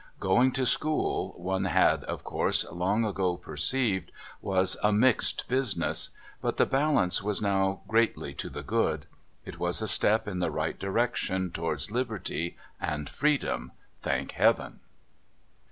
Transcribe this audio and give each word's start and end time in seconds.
Going 0.19 0.51
to 0.53 0.65
school, 0.65 1.35
one 1.37 1.65
had, 1.65 2.03
of 2.05 2.23
course, 2.23 2.65
long 2.71 3.05
ago 3.05 3.37
perceived, 3.37 4.11
was 4.41 4.75
a 4.81 4.91
mixed 4.91 5.47
business; 5.47 6.09
but 6.41 6.57
the 6.57 6.65
balance 6.65 7.21
was 7.21 7.39
now 7.39 7.81
greatly 7.87 8.33
to 8.33 8.49
the 8.49 8.63
good. 8.63 9.05
It 9.45 9.59
was 9.59 9.79
a 9.79 9.87
step 9.87 10.27
in 10.27 10.39
the 10.39 10.49
right 10.49 10.79
direction 10.79 11.51
towards 11.51 11.91
liberty 11.91 12.57
and 12.79 13.07
freedom. 13.11 13.73
Thank 14.01 14.31
Heaven! 14.31 14.79